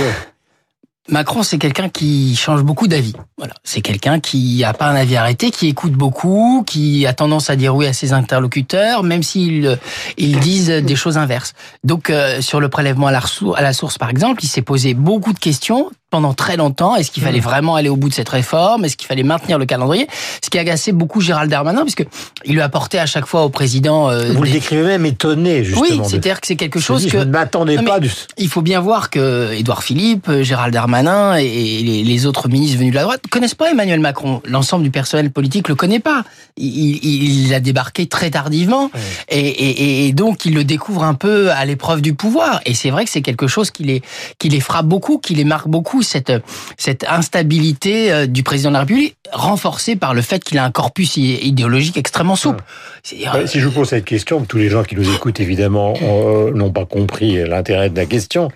Macron, 1.09 1.41
c'est 1.43 1.57
quelqu'un 1.57 1.89
qui 1.89 2.35
change 2.35 2.61
beaucoup 2.61 2.87
d'avis. 2.87 3.13
Voilà, 3.37 3.53
c'est 3.63 3.81
quelqu'un 3.81 4.19
qui 4.19 4.63
a 4.63 4.71
pas 4.73 4.85
un 4.87 4.95
avis 4.95 5.15
arrêté, 5.17 5.49
qui 5.49 5.67
écoute 5.67 5.93
beaucoup, 5.93 6.63
qui 6.67 7.07
a 7.07 7.13
tendance 7.13 7.49
à 7.49 7.55
dire 7.55 7.75
oui 7.75 7.87
à 7.87 7.93
ses 7.93 8.13
interlocuteurs, 8.13 9.01
même 9.03 9.23
s'ils 9.23 9.79
ils 10.17 10.39
disent 10.39 10.69
des 10.69 10.95
choses 10.95 11.17
inverses. 11.17 11.53
Donc, 11.83 12.09
euh, 12.11 12.39
sur 12.41 12.59
le 12.59 12.69
prélèvement 12.69 13.07
à 13.07 13.11
la, 13.11 13.19
ressour- 13.19 13.57
à 13.57 13.61
la 13.63 13.73
source, 13.73 13.97
par 13.97 14.11
exemple, 14.11 14.43
il 14.43 14.47
s'est 14.47 14.61
posé 14.61 14.93
beaucoup 14.93 15.33
de 15.33 15.39
questions 15.39 15.89
pendant 16.11 16.33
très 16.33 16.57
longtemps. 16.57 16.95
Est-ce 16.97 17.09
qu'il 17.09 17.23
fallait 17.23 17.39
vraiment 17.39 17.75
aller 17.75 17.87
au 17.87 17.95
bout 17.95 18.09
de 18.09 18.13
cette 18.13 18.27
réforme? 18.29 18.83
Est-ce 18.85 18.97
qu'il 18.97 19.07
fallait 19.07 19.23
maintenir 19.23 19.57
le 19.57 19.65
calendrier? 19.65 20.07
Ce 20.43 20.49
qui 20.49 20.59
agacé 20.59 20.91
beaucoup 20.91 21.21
Gérald 21.21 21.49
Darmanin, 21.49 21.81
puisque 21.83 22.05
il 22.45 22.53
lui 22.53 22.61
apportait 22.61 22.99
à 22.99 23.05
chaque 23.05 23.25
fois 23.25 23.43
au 23.45 23.49
président. 23.49 24.09
euh, 24.11 24.33
Vous 24.33 24.43
le 24.43 24.49
des- 24.49 24.55
décrivez 24.55 24.83
même 24.83 25.05
étonné, 25.05 25.63
justement. 25.63 25.87
Oui, 25.89 26.01
c'est-à-dire 26.05 26.41
que 26.41 26.47
c'est 26.47 26.57
quelque 26.57 26.79
chose 26.81 27.05
que 27.05 27.11
Je 27.11 27.17
ne 27.19 27.23
m'attendais 27.31 27.77
pas 27.81 27.99
du... 28.01 28.11
il 28.37 28.49
faut 28.49 28.61
bien 28.61 28.81
voir 28.81 29.09
que 29.09 29.53
Édouard 29.53 29.83
Philippe, 29.83 30.27
euh, 30.29 30.43
Gérald 30.43 30.73
Darmanin 30.73 30.90
et 30.95 31.81
les, 31.83 32.03
les 32.03 32.25
autres 32.25 32.47
ministres 32.49 32.77
venus 32.77 32.91
de 32.91 32.95
la 32.95 33.03
droite 33.03 33.21
connaissent 33.29 33.55
pas 33.55 33.71
Emmanuel 33.71 33.99
Macron. 33.99 34.41
L'ensemble 34.45 34.83
du 34.83 34.91
personnel 34.91 35.31
politique 35.31 35.67
le 35.69 35.75
connaît 35.75 35.99
pas. 35.99 36.23
Il, 36.57 36.67
il- 37.03 37.45
il 37.47 37.53
a 37.53 37.59
débarqué 37.59 38.07
très 38.07 38.29
tardivement 38.31 38.91
et, 39.29 39.39
et- 39.39 40.07
et 40.07 40.13
donc 40.13 40.45
il 40.45 40.53
le 40.53 40.63
découvre 40.63 41.03
un 41.03 41.13
peu 41.13 41.51
à 41.51 41.65
l'épreuve 41.65 42.01
du 42.01 42.13
pouvoir. 42.13 42.61
Et 42.65 42.73
c'est 42.73 42.89
vrai 42.89 43.05
que 43.05 43.11
c'est 43.11 43.21
quelque 43.21 43.47
chose 43.47 43.71
qui 43.71 43.83
les, 43.83 44.01
qui 44.39 44.49
les 44.49 44.59
frappe 44.59 44.85
beaucoup, 44.85 45.17
qui 45.17 45.35
les 45.35 45.43
marque 45.45 45.67
beaucoup, 45.67 46.01
cette, 46.01 46.33
cette 46.77 47.05
instabilité 47.07 48.11
euh, 48.11 48.27
du 48.27 48.43
président 48.43 48.69
de 48.69 48.73
la 48.73 48.79
République, 48.81 49.15
renforcée 49.33 49.95
par 49.95 50.13
le 50.13 50.21
fait 50.21 50.43
qu'il 50.43 50.57
a 50.57 50.63
un 50.65 50.71
corpus 50.71 51.17
idéologique 51.17 51.97
extrêmement 51.97 52.35
souple. 52.35 52.63
Ouais, 53.11 53.47
Si 53.47 53.59
je 53.59 53.65
vous 53.67 53.71
pose 53.73 53.89
cette 53.89 54.05
question, 54.05 54.41
tous 54.45 54.57
les 54.57 54.69
gens 54.69 54.83
qui 54.83 54.95
nous 54.95 55.13
écoutent 55.13 55.39
évidemment 55.39 55.93
euh, 56.01 56.51
n'ont 56.53 56.71
pas 56.71 56.85
compris 56.85 57.35
l'intérêt 57.47 57.89
de 57.89 57.95
la 57.97 58.05
question, 58.05 58.49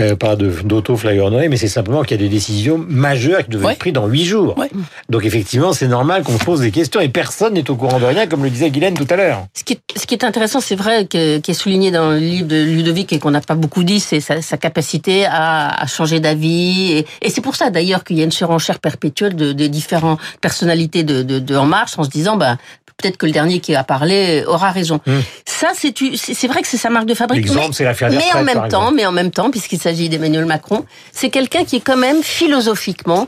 euh, 0.00 0.16
pas 0.16 0.36
d'auto-flagornerie, 0.36 1.48
mais 1.48 1.56
c'est 1.56 1.68
simplement 1.68 2.02
qu'il 2.02 2.16
y 2.16 2.20
a 2.20 2.22
des 2.22 2.28
décisions 2.30 2.78
majeures 2.88 3.44
qui 3.44 3.50
doivent 3.50 3.64
Ouais. 3.64 3.72
être 3.72 3.78
prises 3.78 3.92
dans 3.92 4.06
huit 4.06 4.24
jours. 4.24 4.58
Ouais. 4.58 4.70
Donc 5.08 5.24
effectivement, 5.24 5.72
c'est 5.72 5.88
normal 5.88 6.22
qu'on 6.22 6.38
se 6.38 6.44
pose 6.44 6.60
des 6.60 6.70
questions 6.70 7.00
et 7.00 7.08
personne 7.08 7.54
n'est 7.54 7.70
au 7.70 7.76
courant 7.76 7.98
de 8.00 8.04
rien, 8.04 8.26
comme 8.26 8.42
le 8.42 8.50
disait 8.50 8.70
Guylaine 8.70 8.94
tout 8.94 9.06
à 9.08 9.16
l'heure. 9.16 9.46
Ce 9.54 9.64
qui 9.64 9.74
est, 9.74 9.80
ce 9.98 10.06
qui 10.06 10.14
est 10.14 10.24
intéressant, 10.24 10.60
c'est 10.60 10.74
vrai, 10.76 11.06
que, 11.06 11.38
qui 11.38 11.50
est 11.50 11.54
souligné 11.54 11.90
dans 11.90 12.10
le 12.10 12.18
livre 12.18 12.46
de 12.48 12.56
Ludovic 12.62 13.12
et 13.12 13.18
qu'on 13.18 13.30
n'a 13.30 13.40
pas 13.40 13.54
beaucoup 13.54 13.84
dit, 13.84 14.00
c'est 14.00 14.20
sa, 14.20 14.42
sa 14.42 14.56
capacité 14.56 15.24
à, 15.26 15.68
à 15.82 15.86
changer 15.86 16.20
d'avis. 16.20 16.92
Et, 16.92 17.06
et 17.22 17.30
c'est 17.30 17.40
pour 17.40 17.56
ça 17.56 17.70
d'ailleurs 17.70 18.04
qu'il 18.04 18.18
y 18.18 18.20
a 18.20 18.24
une 18.24 18.32
surenchère 18.32 18.78
perpétuelle 18.80 19.34
de, 19.36 19.52
de 19.52 19.66
différentes 20.14 20.40
personnalités 20.40 21.02
de, 21.04 21.22
de, 21.22 21.38
de 21.38 21.56
En 21.56 21.66
Marche 21.66 21.98
en 21.98 22.04
se 22.04 22.10
disant, 22.10 22.36
bah, 22.36 22.56
peut-être 22.96 23.16
que 23.16 23.26
le 23.26 23.32
dernier 23.32 23.60
qui 23.60 23.74
a 23.74 23.84
parlé 23.84 24.44
aura 24.46 24.70
raison. 24.70 25.00
Hum. 25.06 25.22
Ça, 25.46 25.68
c'est 25.74 25.94
c'est 26.16 26.48
vrai 26.48 26.62
que 26.62 26.68
c'est 26.68 26.76
sa 26.76 26.90
marque 26.90 27.06
de 27.06 27.14
fabrique. 27.14 27.44
L'exemple, 27.44 27.68
mais- 27.68 27.72
c'est 27.74 27.84
l'affaire 27.84 28.10
mais 28.10 28.32
en 28.34 28.42
même 28.42 28.68
temps, 28.68 28.92
mais 28.92 29.06
en 29.06 29.12
même 29.12 29.30
temps, 29.30 29.50
puisqu'il 29.50 29.78
s'agit 29.80 30.08
d'Emmanuel 30.08 30.44
Macron, 30.46 30.84
c'est 31.12 31.30
quelqu'un 31.30 31.64
qui 31.64 31.76
est 31.76 31.80
quand 31.80 31.96
même 31.96 32.22
philosophiquement 32.22 33.26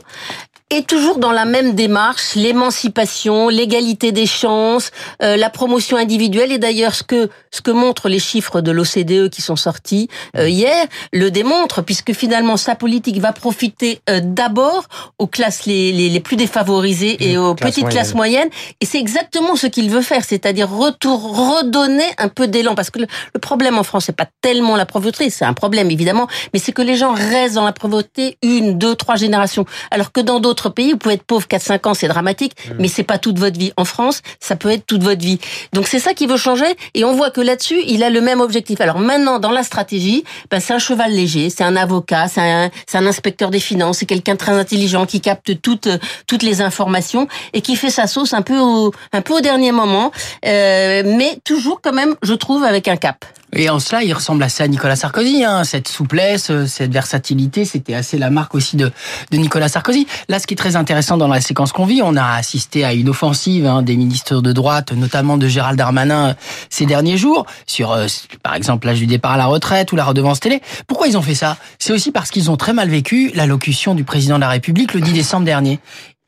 est 0.69 0.85
toujours 0.85 1.17
dans 1.17 1.31
la 1.31 1.45
même 1.45 1.75
démarche, 1.75 2.35
l'émancipation, 2.35 3.47
l'égalité 3.47 4.11
des 4.11 4.25
chances, 4.25 4.91
euh, 5.23 5.37
la 5.37 5.49
promotion 5.49 5.95
individuelle. 5.95 6.51
Et 6.51 6.57
d'ailleurs, 6.57 6.93
ce 6.93 7.03
que 7.03 7.29
ce 7.51 7.61
que 7.61 7.71
montrent 7.71 8.09
les 8.09 8.19
chiffres 8.19 8.59
de 8.59 8.71
l'OCDE 8.71 9.29
qui 9.29 9.41
sont 9.41 9.55
sortis 9.55 10.09
euh, 10.35 10.49
hier 10.49 10.85
le 11.13 11.31
démontrent, 11.31 11.81
puisque 11.81 12.13
finalement 12.13 12.57
sa 12.57 12.75
politique 12.75 13.19
va 13.19 13.31
profiter 13.31 14.01
euh, 14.09 14.19
d'abord 14.21 14.83
aux 15.19 15.27
classes 15.27 15.65
les, 15.65 15.93
les, 15.93 16.09
les 16.09 16.19
plus 16.19 16.35
défavorisées 16.35 17.29
et 17.29 17.37
aux 17.37 17.55
Classe 17.55 17.71
petites 17.71 17.89
classes 17.89 18.13
moyennes. 18.13 18.49
Et 18.81 18.85
c'est 18.85 18.99
exactement 18.99 19.55
ce 19.55 19.67
qu'il 19.67 19.89
veut 19.89 20.01
faire, 20.01 20.25
c'est-à-dire 20.25 20.69
retour, 20.69 21.21
redonner 21.55 22.07
un 22.17 22.27
peu 22.27 22.47
d'élan. 22.47 22.75
Parce 22.75 22.89
que 22.89 22.99
le, 22.99 23.07
le 23.33 23.39
problème 23.39 23.77
en 23.77 23.83
France, 23.83 24.05
c'est 24.07 24.15
pas 24.15 24.27
tellement 24.41 24.75
la 24.75 24.85
pauvreté, 24.85 25.29
c'est 25.29 25.45
un 25.45 25.53
problème 25.53 25.89
évidemment, 25.91 26.27
mais 26.53 26.59
c'est 26.59 26.73
que 26.73 26.81
les 26.81 26.97
gens 26.97 27.13
restent 27.13 27.55
dans 27.55 27.65
la 27.65 27.73
pauvreté 27.73 28.37
une, 28.43 28.77
deux, 28.77 28.95
trois 28.95 29.15
générations, 29.15 29.65
alors 29.91 30.11
que 30.11 30.19
dans 30.19 30.41
d'autres 30.41 30.56
d'autres 30.57 30.69
pays, 30.69 30.91
vous 30.91 30.97
pouvez 30.97 31.15
être 31.15 31.23
pauvre 31.23 31.45
4-5 31.47 31.87
ans, 31.87 31.93
c'est 31.93 32.07
dramatique, 32.07 32.53
mmh. 32.55 32.73
mais 32.79 32.87
c'est 32.87 33.03
pas 33.03 33.19
toute 33.19 33.37
votre 33.37 33.59
vie. 33.59 33.71
En 33.77 33.85
France, 33.85 34.21
ça 34.39 34.55
peut 34.55 34.71
être 34.71 34.85
toute 34.85 35.03
votre 35.03 35.21
vie. 35.21 35.39
Donc 35.73 35.87
c'est 35.87 35.99
ça 35.99 36.13
qui 36.13 36.25
veut 36.25 36.37
changer, 36.37 36.65
et 36.95 37.05
on 37.05 37.13
voit 37.13 37.29
que 37.29 37.41
là-dessus, 37.41 37.79
il 37.85 38.03
a 38.03 38.09
le 38.09 38.21
même 38.21 38.41
objectif. 38.41 38.81
Alors 38.81 38.99
maintenant, 38.99 39.37
dans 39.39 39.51
la 39.51 39.63
stratégie, 39.63 40.23
ben, 40.49 40.59
c'est 40.59 40.73
un 40.73 40.79
cheval 40.79 41.11
léger, 41.11 41.49
c'est 41.51 41.63
un 41.63 41.75
avocat, 41.75 42.27
c'est 42.27 42.41
un, 42.41 42.71
un, 42.93 43.05
inspecteur 43.05 43.51
des 43.51 43.59
finances, 43.59 43.99
c'est 43.99 44.05
quelqu'un 44.05 44.35
très 44.35 44.53
intelligent 44.53 45.05
qui 45.05 45.21
capte 45.21 45.61
toutes 45.61 45.89
toutes 46.25 46.43
les 46.43 46.61
informations 46.61 47.27
et 47.53 47.61
qui 47.61 47.75
fait 47.75 47.91
sa 47.91 48.07
sauce 48.07 48.33
un 48.33 48.41
peu 48.41 48.57
au, 48.57 48.91
un 49.13 49.21
peu 49.21 49.33
au 49.35 49.41
dernier 49.41 49.71
moment, 49.71 50.11
euh, 50.45 51.03
mais 51.05 51.37
toujours 51.43 51.81
quand 51.81 51.93
même, 51.93 52.15
je 52.23 52.33
trouve, 52.33 52.63
avec 52.63 52.87
un 52.87 52.97
cap. 52.97 53.25
Et 53.53 53.69
en 53.69 53.79
cela, 53.79 54.03
il 54.03 54.13
ressemble 54.13 54.43
assez 54.43 54.61
à 54.61 54.67
Nicolas 54.67 54.97
Sarkozy. 54.97 55.43
Hein. 55.43 55.63
Cette 55.63 55.87
souplesse, 55.87 56.51
euh, 56.51 56.67
cette 56.67 56.91
versatilité, 56.91 57.63
c'était 57.63 57.93
assez 57.93 58.17
la 58.17 58.29
marque 58.29 58.53
aussi 58.55 58.75
de, 58.75 58.91
de 59.31 59.37
Nicolas 59.37 59.69
Sarkozy. 59.69 60.05
Là, 60.27 60.39
ce 60.39 60.47
qui 60.47 60.53
est 60.53 60.57
très 60.57 60.75
intéressant 60.75 61.17
dans 61.17 61.29
la 61.29 61.39
séquence 61.39 61.71
qu'on 61.71 61.85
vit, 61.85 62.01
on 62.03 62.17
a 62.17 62.35
assisté 62.35 62.83
à 62.83 62.93
une 62.93 63.07
offensive 63.07 63.65
hein, 63.65 63.83
des 63.83 63.95
ministres 63.95 64.41
de 64.41 64.51
droite, 64.51 64.91
notamment 64.91 65.37
de 65.37 65.47
Gérald 65.47 65.77
Darmanin, 65.77 66.35
ces 66.69 66.85
derniers 66.85 67.17
jours, 67.17 67.45
sur, 67.65 67.93
euh, 67.93 68.07
par 68.43 68.53
exemple, 68.53 68.85
l'âge 68.85 68.99
du 68.99 69.07
départ 69.07 69.31
à 69.31 69.37
la 69.37 69.45
retraite 69.45 69.91
ou 69.93 69.95
la 69.95 70.03
redevance 70.03 70.41
télé. 70.41 70.61
Pourquoi 70.85 71.07
ils 71.07 71.17
ont 71.17 71.21
fait 71.21 71.35
ça? 71.35 71.57
C'est 71.79 71.93
aussi 71.93 72.11
parce 72.11 72.31
qu'ils 72.31 72.51
ont 72.51 72.57
très 72.57 72.73
mal 72.73 72.89
vécu 72.89 73.31
l'allocution 73.33 73.95
du 73.95 74.03
président 74.03 74.35
de 74.35 74.41
la 74.41 74.49
République 74.49 74.93
le 74.93 74.99
10 74.99 75.13
décembre 75.13 75.45
dernier. 75.45 75.79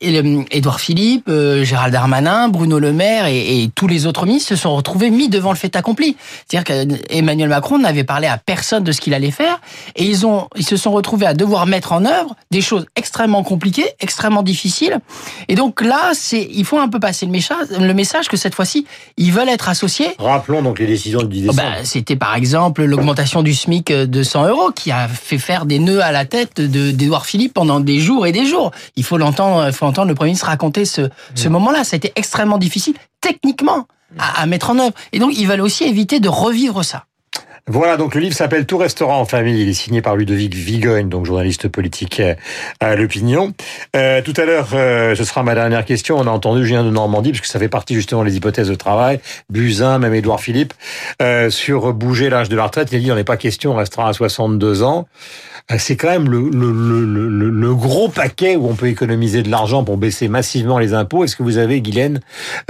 Édouard 0.02 0.80
Philippe, 0.80 1.28
euh, 1.28 1.66
Gérald 1.66 1.92
Darmanin, 1.92 2.48
Bruno 2.48 2.80
Le 2.80 2.94
Maire 2.94 3.26
et, 3.26 3.64
et, 3.64 3.70
tous 3.76 3.88
les 3.88 4.08
autres 4.08 4.26
ministres 4.26 4.48
se 4.48 4.56
sont 4.56 4.74
retrouvés 4.74 5.10
mis 5.10 5.28
devant 5.28 5.50
le 5.50 5.58
fait 5.58 5.76
accompli. 5.76 6.16
C'est-à-dire 6.48 6.88
qu'Emmanuel 6.88 7.50
Macron 7.50 7.80
n'avait 7.80 8.06
parlé 8.06 8.28
à 8.28 8.38
personne 8.38 8.86
de 8.86 8.94
ce 8.94 9.02
qu'il 9.02 9.14
allait 9.14 9.30
faire 9.30 9.60
et 9.98 10.06
ils 10.06 10.26
ont, 10.26 10.48
ils 10.56 10.66
se 10.66 10.78
sont 10.78 10.92
retrouvés 10.92 11.26
à 11.26 11.34
devoir 11.34 11.66
mettre 11.66 11.92
en 11.92 12.06
œuvre 12.06 12.36
des 12.50 12.62
choses 12.62 12.86
extrêmement 12.96 13.44
compliquées, 13.44 13.90
extrêmement 14.00 14.42
difficiles. 14.42 15.00
Et 15.50 15.56
donc 15.56 15.82
là, 15.82 16.12
c'est, 16.14 16.48
il 16.50 16.64
faut 16.64 16.80
un 16.80 16.88
peu 16.88 17.02
passer 17.02 17.26
le 17.26 17.34
message, 17.34 17.68
le 17.78 17.94
message 17.94 18.30
que 18.30 18.38
cette 18.38 18.56
fois-ci, 18.56 18.86
ils 19.18 19.34
veulent 19.34 19.50
être 19.50 19.68
associés. 19.68 20.12
Rappelons 20.18 20.62
donc 20.62 20.80
les 20.80 20.88
décisions 20.88 21.24
du 21.24 21.28
10 21.28 21.42
décembre. 21.42 21.58
Ben, 21.58 21.84
c'était 21.84 22.16
par 22.16 22.36
exemple 22.36 22.86
l'augmentation 22.86 23.44
du 23.44 23.54
SMIC 23.54 23.92
de 23.92 24.24
100 24.24 24.48
euros 24.48 24.72
qui 24.74 24.92
a 24.92 25.10
fait 25.10 25.40
faire 25.40 25.66
des 25.66 25.80
nœuds 25.80 26.02
à 26.02 26.14
la 26.14 26.24
tête 26.24 26.62
d'Edouard 26.62 27.26
Philippe 27.26 27.54
pendant 27.54 27.82
des 27.82 28.00
jours 28.00 28.26
et 28.26 28.32
des 28.32 28.46
jours. 28.46 28.72
Il 28.96 29.04
faut 29.04 29.18
l'entendre, 29.18 29.72
faut 29.72 29.89
entendre 29.90 30.08
le 30.10 30.16
Premier 30.16 30.30
ministre 30.30 30.48
raconter 30.48 30.86
ce, 30.86 31.10
ce 31.36 31.48
moment-là. 31.50 31.84
Ça 31.84 31.96
a 31.96 31.98
été 31.98 32.12
extrêmement 32.16 32.58
difficile, 32.58 32.96
techniquement, 33.22 33.88
à, 34.18 34.42
à 34.42 34.46
mettre 34.46 34.70
en 34.70 34.80
œuvre. 34.80 34.94
Et 35.12 35.20
donc, 35.20 35.38
ils 35.38 35.48
veulent 35.48 35.62
aussi 35.62 35.84
éviter 35.84 36.20
de 36.20 36.30
revivre 36.30 36.84
ça. 36.84 37.06
Voilà, 37.72 37.98
donc 37.98 38.16
le 38.16 38.22
livre 38.22 38.36
s'appelle 38.36 38.66
Tout 38.66 38.80
restaurant 38.80 39.20
en 39.20 39.26
famille. 39.26 39.62
Il 39.62 39.70
est 39.70 39.74
signé 39.74 40.02
par 40.02 40.16
Ludovic 40.16 40.56
Vigogne, 40.56 41.08
donc 41.08 41.28
journaliste 41.28 41.68
politique 41.68 42.20
à 42.80 42.96
l'opinion. 42.96 43.54
Euh, 43.96 44.24
tout 44.24 44.34
à 44.38 44.46
l'heure, 44.46 44.70
euh, 44.74 45.14
ce 45.14 45.24
sera 45.24 45.44
ma 45.44 45.54
dernière 45.54 45.86
question. 45.86 46.18
On 46.18 46.26
a 46.26 46.32
entendu 46.32 46.66
Julien 46.66 46.84
de 46.84 46.90
Normandie, 46.90 47.30
puisque 47.30 47.46
ça 47.46 47.60
fait 47.60 47.70
partie 47.70 47.94
justement 47.94 48.24
des 48.24 48.36
hypothèses 48.36 48.70
de 48.70 48.74
travail. 48.74 49.20
Buzyn, 49.52 50.00
même 50.00 50.16
Édouard 50.16 50.40
Philippe, 50.40 50.74
euh, 51.22 51.52
sur 51.52 51.94
bouger 51.94 52.32
l'âge 52.32 52.50
de 52.50 52.56
la 52.56 52.64
retraite. 52.64 52.90
Il 52.92 53.04
dit, 53.04 53.12
on 53.12 53.16
n'est 53.16 53.24
pas 53.24 53.38
question, 53.38 53.74
on 53.74 53.76
restera 53.76 54.10
à 54.10 54.14
62 54.14 54.82
ans. 54.82 55.08
Euh, 55.72 55.76
c'est 55.78 55.96
quand 55.96 56.10
même 56.10 56.30
le, 56.30 56.50
le, 56.50 56.72
le, 56.72 57.50
le, 57.50 57.76
gros 57.76 58.10
paquet 58.10 58.56
où 58.56 58.68
on 58.68 58.74
peut 58.74 58.88
économiser 58.88 59.44
de 59.44 59.52
l'argent 59.52 59.84
pour 59.84 59.98
baisser 59.98 60.28
massivement 60.28 60.80
les 60.80 60.94
impôts. 60.94 61.24
Est-ce 61.24 61.36
que 61.36 61.44
vous 61.44 61.58
avez, 61.58 61.82
Guylaine, 61.82 62.22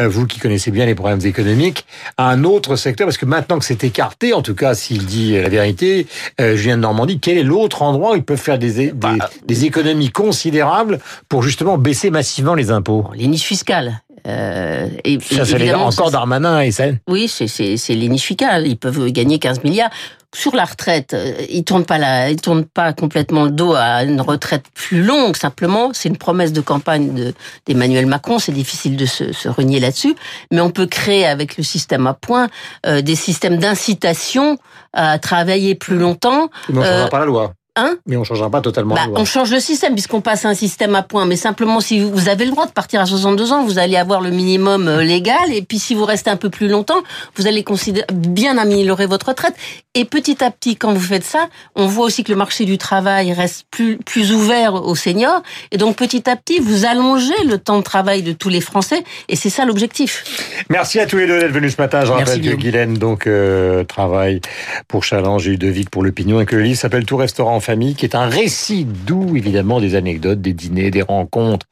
euh, 0.02 0.08
vous 0.10 0.28
qui 0.28 0.40
connaissez 0.40 0.72
bien 0.72 0.86
les 0.86 0.96
problèmes 0.96 1.26
économiques, 1.26 1.86
un 2.18 2.44
autre 2.44 2.76
secteur? 2.76 3.08
Parce 3.08 3.18
que 3.18 3.26
maintenant 3.26 3.58
que 3.60 3.66
c'est 3.66 3.84
écarté, 3.84 4.34
en 4.34 4.42
tout 4.42 4.56
cas, 4.56 4.76
s'il 4.90 5.06
dit 5.06 5.34
la 5.34 5.50
vérité, 5.50 6.08
euh, 6.42 6.56
Julien 6.56 6.78
de 6.78 6.82
Normandie, 6.82 7.20
quel 7.20 7.38
est 7.38 7.44
l'autre 7.44 7.84
endroit 7.84 8.14
où 8.14 8.16
ils 8.16 8.24
peuvent 8.24 8.38
faire 8.38 8.58
des, 8.58 8.72
des, 8.72 8.92
bah, 8.92 9.14
des, 9.46 9.66
économies 9.66 10.10
considérables 10.10 11.00
pour 11.28 11.44
justement 11.44 11.78
baisser 11.78 12.10
massivement 12.10 12.56
les 12.56 12.72
impôts? 12.72 13.06
Les 13.14 13.28
niches 13.28 13.44
fiscales. 13.44 14.02
Euh, 14.30 14.88
et, 15.04 15.20
ça, 15.20 15.46
c'est 15.46 15.74
encore 15.74 16.12
Darmanin 16.12 16.62
et 16.62 16.72
ça. 16.72 16.86
Oui, 17.08 17.28
c'est 17.28 17.48
fiscales. 17.48 18.68
Ils 18.68 18.78
peuvent 18.78 19.12
gagner 19.12 19.40
15 19.40 19.64
milliards 19.64 19.92
sur 20.36 20.56
la 20.56 20.66
retraite, 20.66 21.14
euh, 21.14 21.34
ils 21.50 21.64
tournent 21.64 21.86
pas 21.86 21.98
la, 21.98 22.30
ils 22.30 22.40
tournent 22.40 22.66
pas 22.66 22.94
complètement 22.94 23.46
le 23.46 23.52
dos 23.52 23.74
à 23.74 24.04
une 24.04 24.22
retraite 24.22 24.66
plus 24.74 25.02
longue. 25.02 25.36
Simplement, 25.36 25.90
c'est 25.94 26.10
une 26.10 26.18
promesse 26.18 26.54
de 26.54 26.62
campagne 26.62 27.34
d'Emmanuel 27.66 28.06
Macron. 28.06 28.38
C'est 28.38 28.52
difficile 28.52 28.96
de 28.96 29.06
se, 29.06 29.34
se 29.34 29.50
renier 29.50 29.80
là-dessus, 29.80 30.16
mais 30.52 30.62
on 30.62 30.70
peut 30.70 30.86
créer 30.86 31.26
avec 31.26 31.58
le 31.58 31.64
système 31.64 32.06
à 32.06 32.14
points 32.14 32.48
euh, 32.86 33.02
des 33.02 33.16
systèmes 33.16 33.58
d'incitation 33.58 34.58
à 34.94 35.18
travailler 35.18 35.76
plus 35.76 35.98
longtemps. 35.98 36.50
Mais 36.70 36.78
on 36.78 37.06
ne 37.06 37.10
pas 37.10 37.20
la 37.20 37.26
loi. 37.26 37.54
Hein 37.76 37.98
mais 38.08 38.18
on 38.18 38.24
changera 38.24 38.50
pas 38.50 38.62
totalement. 38.62 38.96
Bah, 38.96 39.08
on 39.16 39.26
change 39.26 39.52
le 39.52 39.60
système 39.60 39.94
puisqu'on 39.94 40.22
passe 40.22 40.44
à 40.46 40.50
un 40.50 40.54
système 40.54 40.96
à 40.96 41.04
points. 41.04 41.26
Mais 41.26 41.36
simplement, 41.36 41.80
si 41.80 42.00
vous 42.00 42.28
avez 42.28 42.46
le 42.46 42.52
droit 42.52 42.66
de 42.66 42.72
partir 42.72 43.00
à 43.00 43.06
62 43.06 43.54
ans, 43.54 43.64
vous 43.64 43.78
allez 43.78 43.96
avoir 43.96 44.22
le 44.22 44.32
minimum 44.32 44.88
euh, 44.88 45.04
légal. 45.04 45.54
Et 45.54 45.62
puis, 45.62 45.80
si 45.80 45.96
vous 45.96 46.06
restez 46.06 46.30
un 46.30 46.36
peu 46.36 46.50
plus 46.50 46.68
longtemps, 46.68 47.02
vous 47.36 47.48
allez 47.48 47.64
considérer 47.64 48.06
bien 48.12 48.58
améliorer 48.58 49.06
votre 49.06 49.30
retraite. 49.30 49.54
Et 49.94 50.06
petit 50.06 50.44
à 50.44 50.52
petit, 50.52 50.76
quand 50.76 50.94
vous 50.94 51.00
faites 51.00 51.24
ça, 51.24 51.48
on 51.76 51.88
voit 51.88 52.06
aussi 52.06 52.24
que 52.24 52.32
le 52.32 52.38
marché 52.38 52.66
du 52.66 52.78
travail 52.78 53.34
reste 53.34 53.66
plus 53.72 53.98
plus 53.98 54.34
ouvert 54.34 54.74
aux 54.74 54.96
seniors. 54.96 55.42
Et 55.72 55.78
donc, 55.78 55.96
petit 55.96 56.30
à 56.30 56.36
petit, 56.36 56.60
vous 56.60 56.86
allongez 56.86 57.44
le 57.46 57.58
temps 57.58 57.78
de 57.78 57.84
travail 57.84 58.24
de 58.24 58.34
tous 58.34 58.50
les 58.50 58.62
Français. 58.62 59.04
Et 59.28 59.36
c'est 59.36 59.50
ça 59.50 59.66
l'objectif. 59.66 60.24
Merci 60.70 61.00
à 61.00 61.06
tous 61.06 61.18
les 61.18 61.28
deux 61.28 61.40
d'être 61.40 61.52
venus 61.52 61.76
ce 61.76 61.82
matin. 61.82 62.04
Je 62.04 62.12
rappelle 62.12 62.42
que 62.42 62.56
Guylaine 62.56 62.96
donc 62.96 63.28
euh, 63.28 63.84
travaille 63.84 64.42
pour 64.88 65.04
Challenge 65.04 65.48
et 65.48 65.52
Ludovic 65.52 65.90
pour 65.90 66.04
l'opinion 66.04 66.42
et 66.42 66.46
que 66.46 66.56
le 66.56 66.64
livre 66.64 66.80
s'appelle 66.80 67.06
Tout 67.06 67.18
restaurant 67.18 67.59
famille, 67.60 67.96
qui 67.96 68.06
est 68.06 68.16
un 68.16 68.28
récit 68.28 68.86
d'où 68.86 69.36
évidemment 69.36 69.80
des 69.80 69.96
anecdotes, 69.96 70.42
des 70.42 70.54
dîners, 70.54 70.92
des 70.92 71.02
rencontres 71.02 71.66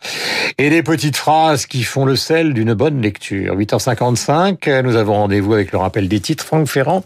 et 0.57 0.69
des 0.69 0.83
petites 0.83 1.15
phrases 1.15 1.65
qui 1.65 1.83
font 1.83 2.05
le 2.05 2.15
sel 2.15 2.53
d'une 2.53 2.73
bonne 2.73 3.01
lecture. 3.01 3.55
8h55, 3.55 4.81
nous 4.81 4.95
avons 4.95 5.13
rendez-vous 5.13 5.53
avec 5.53 5.71
le 5.71 5.77
rappel 5.77 6.07
des 6.07 6.19
titres, 6.19 6.43
Franck 6.43 6.67
Ferrand. 6.67 7.03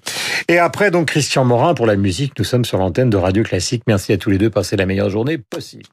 Et 0.47 0.57
après, 0.57 0.91
donc, 0.91 1.07
Christian 1.07 1.45
Morin 1.45 1.73
pour 1.73 1.85
la 1.85 1.95
musique. 1.95 2.33
Nous 2.37 2.45
sommes 2.45 2.65
sur 2.65 2.77
l'antenne 2.77 3.09
de 3.09 3.17
Radio 3.17 3.43
Classique. 3.43 3.83
Merci 3.87 4.13
à 4.13 4.17
tous 4.17 4.29
les 4.29 4.37
deux. 4.37 4.49
Passez 4.49 4.75
la 4.75 4.85
meilleure 4.85 5.09
journée 5.09 5.37
possible. 5.37 5.85